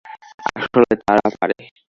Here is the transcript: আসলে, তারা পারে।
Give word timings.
আসলে, 0.59 0.93
তারা 1.05 1.27
পারে। 1.39 1.55